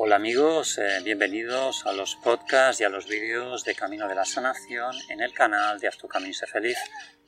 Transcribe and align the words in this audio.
Hola 0.00 0.14
amigos, 0.14 0.78
eh, 0.78 1.00
bienvenidos 1.02 1.84
a 1.84 1.92
los 1.92 2.14
podcasts 2.14 2.80
y 2.80 2.84
a 2.84 2.88
los 2.88 3.08
vídeos 3.08 3.64
de 3.64 3.74
Camino 3.74 4.06
de 4.06 4.14
la 4.14 4.24
Sanación 4.24 4.94
en 5.08 5.20
el 5.20 5.32
canal 5.32 5.80
de 5.80 5.88
Haz 5.88 5.98
tu 5.98 6.06
Camino 6.06 6.30
y 6.30 6.34
Sé 6.34 6.46
Feliz. 6.46 6.78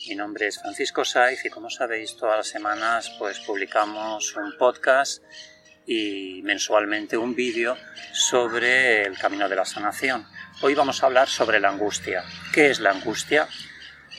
Mi 0.07 0.15
nombre 0.15 0.47
es 0.47 0.61
Francisco 0.61 1.05
Saiz 1.05 1.45
y 1.45 1.51
como 1.51 1.69
sabéis 1.69 2.17
todas 2.17 2.37
las 2.37 2.47
semanas 2.47 3.11
pues 3.19 3.41
publicamos 3.41 4.37
un 4.37 4.57
podcast 4.57 5.21
y 5.85 6.43
mensualmente 6.45 7.17
un 7.17 7.35
vídeo 7.35 7.77
sobre 8.13 9.03
el 9.03 9.19
Camino 9.19 9.49
de 9.49 9.57
la 9.57 9.65
Sanación. 9.65 10.25
Hoy 10.63 10.77
vamos 10.77 11.03
a 11.03 11.07
hablar 11.07 11.29
sobre 11.29 11.59
la 11.59 11.71
angustia. 11.71 12.23
¿Qué 12.55 12.71
es 12.71 12.79
la 12.79 12.91
angustia? 12.93 13.49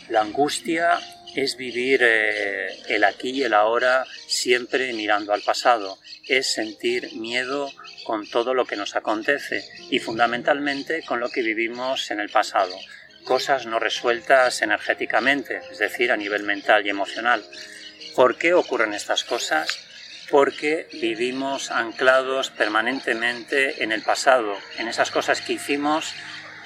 La 0.09 0.19
angustia 0.19 0.99
es 1.35 1.55
vivir 1.55 2.01
eh, 2.03 2.77
el 2.87 3.03
aquí 3.03 3.29
y 3.29 3.43
el 3.43 3.53
ahora 3.53 4.05
siempre 4.27 4.93
mirando 4.93 5.33
al 5.33 5.41
pasado, 5.41 5.97
es 6.27 6.53
sentir 6.53 7.13
miedo 7.15 7.71
con 8.05 8.27
todo 8.27 8.53
lo 8.53 8.65
que 8.65 8.75
nos 8.75 8.95
acontece 8.95 9.63
y 9.89 9.99
fundamentalmente 9.99 11.03
con 11.03 11.19
lo 11.19 11.29
que 11.29 11.41
vivimos 11.41 12.11
en 12.11 12.19
el 12.19 12.29
pasado, 12.29 12.75
cosas 13.23 13.65
no 13.65 13.79
resueltas 13.79 14.61
energéticamente, 14.61 15.61
es 15.71 15.79
decir, 15.79 16.11
a 16.11 16.17
nivel 16.17 16.43
mental 16.43 16.85
y 16.85 16.89
emocional. 16.89 17.43
¿Por 18.15 18.37
qué 18.37 18.53
ocurren 18.53 18.93
estas 18.93 19.23
cosas? 19.23 19.79
Porque 20.29 20.87
vivimos 20.93 21.71
anclados 21.71 22.49
permanentemente 22.51 23.83
en 23.83 23.91
el 23.91 24.01
pasado, 24.01 24.57
en 24.77 24.87
esas 24.87 25.11
cosas 25.11 25.41
que 25.41 25.53
hicimos 25.53 26.13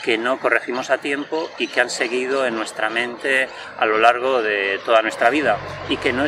que 0.06 0.20
no 0.20 0.40
corregimos 0.40 0.92
a 0.92 1.00
tiempo 1.00 1.50
y 1.58 1.66
que 1.66 1.82
han 1.82 1.90
seguido 1.90 2.46
en 2.46 2.54
nuestra 2.54 2.92
mente 2.92 3.50
a 3.76 3.88
lo 3.88 3.98
largo 3.98 4.44
de 4.44 4.80
toda 4.86 5.02
nuestra 5.02 5.32
vida 5.32 5.58
y 5.90 5.98
que 5.98 6.14
no, 6.14 6.28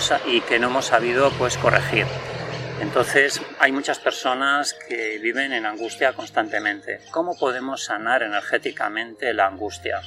hemos 0.49 0.85
sabido 0.87 1.29
pues 1.37 1.59
corregir. 1.59 2.07
Entonces 2.81 3.39
hay 3.59 3.71
muchas 3.71 3.99
personas 3.99 4.73
que 4.89 5.19
viven 5.19 5.53
en 5.53 5.67
angustia 5.67 6.13
constantemente. 6.13 7.01
¿Cómo 7.11 7.37
podemos 7.37 7.83
sanar 7.83 8.23
energéticamente 8.23 9.31
la 9.35 9.45
angustia? 9.45 10.01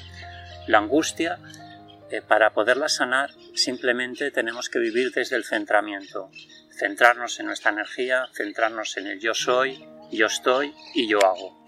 La 0.66 0.78
angustia, 0.78 1.38
eh, 2.10 2.22
para 2.22 2.52
poderla 2.52 2.88
sanar, 2.88 3.30
simplemente 3.54 4.32
tenemos 4.32 4.68
que 4.68 4.80
vivir 4.80 5.12
desde 5.12 5.36
el 5.36 5.44
centramiento. 5.44 6.28
Centrarnos 6.76 7.38
en 7.38 7.46
nuestra 7.46 7.70
energía, 7.70 8.26
centrarnos 8.34 8.96
en 8.96 9.06
el 9.06 9.20
yo 9.20 9.32
soy, 9.32 9.86
yo 10.10 10.26
estoy 10.26 10.74
y 10.92 11.06
yo 11.06 11.24
hago. 11.24 11.59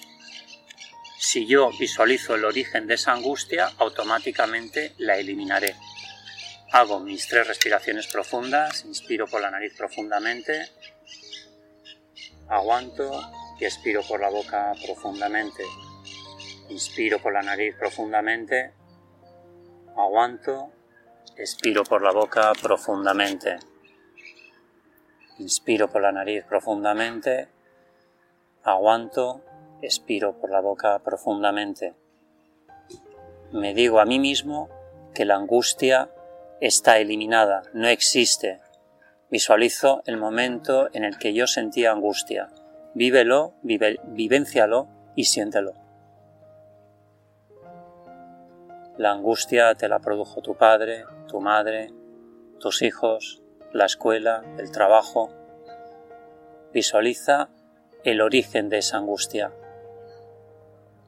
Si 1.24 1.46
yo 1.46 1.70
visualizo 1.78 2.34
el 2.34 2.44
origen 2.44 2.88
de 2.88 2.94
esa 2.94 3.12
angustia, 3.12 3.70
automáticamente 3.78 4.92
la 4.98 5.16
eliminaré. 5.16 5.76
Hago 6.72 6.98
mis 6.98 7.28
tres 7.28 7.46
respiraciones 7.46 8.08
profundas, 8.08 8.84
inspiro 8.84 9.28
por 9.28 9.40
la 9.40 9.48
nariz 9.48 9.72
profundamente, 9.78 10.68
aguanto 12.48 13.22
y 13.60 13.64
expiro 13.64 14.02
por 14.02 14.20
la 14.20 14.30
boca 14.30 14.72
profundamente. 14.84 15.62
Inspiro 16.70 17.20
por 17.20 17.32
la 17.32 17.42
nariz 17.42 17.76
profundamente, 17.76 18.74
aguanto, 19.96 20.72
expiro 21.36 21.84
por 21.84 22.02
la 22.02 22.10
boca 22.10 22.52
profundamente. 22.60 23.58
Inspiro 25.38 25.88
por 25.88 26.02
la 26.02 26.10
nariz 26.10 26.44
profundamente, 26.44 27.48
aguanto, 28.64 29.44
expiro 29.82 30.38
por 30.38 30.50
la 30.50 30.60
boca 30.60 30.98
profundamente. 31.00 31.94
Me 33.52 33.74
digo 33.74 34.00
a 34.00 34.06
mí 34.06 34.18
mismo 34.18 34.70
que 35.14 35.24
la 35.24 35.34
angustia 35.34 36.10
está 36.60 36.98
eliminada, 36.98 37.64
no 37.74 37.88
existe. 37.88 38.60
Visualizo 39.30 40.02
el 40.06 40.16
momento 40.16 40.88
en 40.92 41.04
el 41.04 41.18
que 41.18 41.34
yo 41.34 41.46
sentía 41.46 41.92
angustia. 41.92 42.48
Vívelo, 42.94 43.54
vive, 43.62 43.98
vivencialo 44.04 44.88
y 45.16 45.24
siéntelo. 45.24 45.74
La 48.96 49.10
angustia 49.10 49.74
te 49.74 49.88
la 49.88 49.98
produjo 49.98 50.42
tu 50.42 50.54
padre, 50.54 51.04
tu 51.26 51.40
madre, 51.40 51.90
tus 52.60 52.82
hijos, 52.82 53.42
la 53.72 53.86
escuela, 53.86 54.44
el 54.58 54.70
trabajo. 54.70 55.30
Visualiza 56.72 57.48
el 58.04 58.20
origen 58.20 58.68
de 58.68 58.78
esa 58.78 58.98
angustia. 58.98 59.50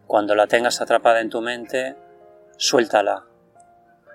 Cuando 0.06 0.34
la 0.34 0.46
tengas 0.46 0.80
atrapada 0.80 1.20
en 1.20 1.30
tu 1.30 1.40
mente, 1.40 1.96
suéltala. 2.56 3.24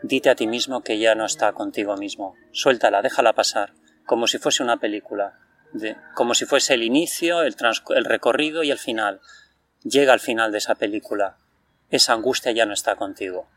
Dite 0.03 0.29
a 0.29 0.35
ti 0.35 0.47
mismo 0.47 0.81
que 0.81 0.99
ya 0.99 1.15
no 1.15 1.25
está 1.25 1.51
contigo 1.53 1.97
mismo. 1.97 2.35
Suéltala, 2.51 3.01
déjala 3.01 3.33
pasar, 3.33 3.73
como 4.05 4.27
si 4.27 4.37
fuese 4.37 4.63
una 4.63 4.77
película, 4.77 5.39
de, 5.73 5.97
como 6.15 6.33
si 6.33 6.45
fuese 6.45 6.75
el 6.75 6.83
inicio, 6.83 7.41
el, 7.41 7.55
el 7.95 8.05
recorrido 8.05 8.63
y 8.63 8.71
el 8.71 8.77
final. 8.77 9.21
Llega 9.83 10.13
al 10.13 10.19
final 10.19 10.51
de 10.51 10.59
esa 10.59 10.75
película. 10.75 11.37
Esa 11.89 12.13
angustia 12.13 12.51
ya 12.51 12.65
no 12.65 12.73
está 12.73 12.95
contigo. 12.95 13.49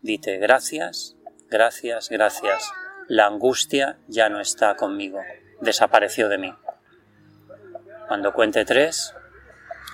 Dite 0.00 0.36
gracias, 0.36 1.16
gracias, 1.50 2.08
gracias. 2.08 2.70
La 3.08 3.26
angustia 3.26 3.98
ya 4.06 4.28
no 4.28 4.40
está 4.40 4.76
conmigo. 4.76 5.20
Desapareció 5.60 6.28
de 6.28 6.38
mí. 6.38 6.54
Cuando 8.06 8.32
cuente 8.32 8.64
tres, 8.64 9.14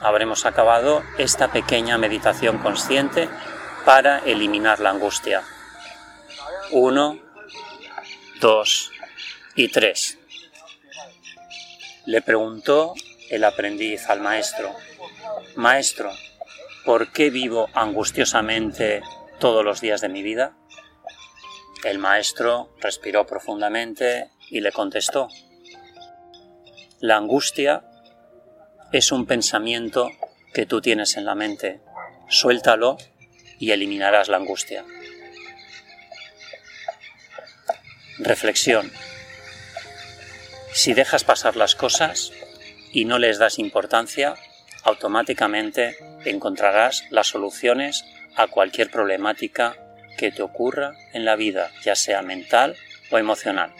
habremos 0.01 0.47
acabado 0.47 1.03
esta 1.19 1.53
pequeña 1.53 1.99
meditación 1.99 2.59
consciente 2.59 3.29
para 3.85 4.19
eliminar 4.21 4.81
la 4.81 4.91
angustia. 4.91 5.43
Uno, 6.71 7.19
dos 8.41 8.91
y 9.55 9.69
tres. 9.69 10.19
Le 12.07 12.23
preguntó 12.23 12.95
el 13.31 13.45
aprendiz 13.45 14.09
al 14.09 14.21
maestro, 14.21 14.75
Maestro, 15.57 16.11
¿por 16.85 17.13
qué 17.13 17.31
vivo 17.31 17.69
angustiosamente 17.75 19.03
todos 19.39 19.65
los 19.65 19.81
días 19.81 20.01
de 20.01 20.09
mi 20.09 20.23
vida? 20.23 20.57
El 21.85 21.99
maestro 21.99 22.75
respiró 22.81 23.27
profundamente 23.27 24.31
y 24.51 24.61
le 24.61 24.73
contestó, 24.73 25.29
La 27.01 27.17
angustia 27.17 27.85
es 28.95 29.11
un 29.11 29.27
pensamiento 29.27 30.13
que 30.53 30.67
tú 30.67 30.81
tienes 30.81 31.17
en 31.17 31.25
la 31.25 31.35
mente. 31.35 31.81
Suéltalo 32.29 32.97
y 33.59 33.73
eliminarás 33.73 34.29
la 34.29 34.37
angustia. 34.37 34.85
Reflexión. 38.19 38.93
Si 40.73 40.95
dejas 40.95 41.25
pasar 41.25 41.57
las 41.57 41.75
cosas 41.75 42.31
y 42.93 43.05
no 43.05 43.19
les 43.19 43.39
das 43.39 43.59
importancia, 43.59 44.37
automáticamente 44.85 45.97
encontrarás 46.25 47.03
las 47.11 47.27
soluciones 47.27 48.05
a 48.37 48.47
cualquier 48.47 48.93
problemática 48.93 49.77
que 50.17 50.31
te 50.31 50.43
ocurra 50.43 50.93
en 51.13 51.25
la 51.25 51.35
vida, 51.35 51.73
ya 51.83 51.97
sea 51.97 52.23
mental 52.23 52.77
o 53.11 53.19
emocional. 53.19 53.75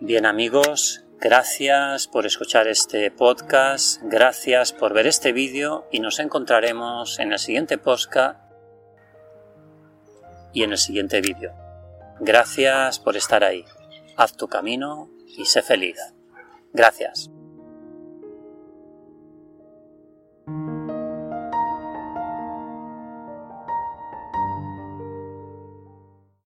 Bien 0.00 0.26
amigos, 0.26 1.01
gracias 1.22 2.08
por 2.08 2.26
escuchar 2.26 2.66
este 2.66 3.10
podcast, 3.10 4.02
gracias 4.02 4.72
por 4.72 4.92
ver 4.92 5.06
este 5.06 5.32
vídeo 5.32 5.86
y 5.92 6.00
nos 6.00 6.18
encontraremos 6.18 7.20
en 7.20 7.32
el 7.32 7.38
siguiente 7.38 7.78
podcast 7.78 8.40
y 10.52 10.64
en 10.64 10.72
el 10.72 10.78
siguiente 10.78 11.20
vídeo. 11.20 11.54
Gracias 12.20 12.98
por 12.98 13.16
estar 13.16 13.44
ahí. 13.44 13.64
Haz 14.16 14.36
tu 14.36 14.48
camino 14.48 15.10
y 15.26 15.44
sé 15.44 15.62
feliz. 15.62 15.98
Gracias. 16.72 17.30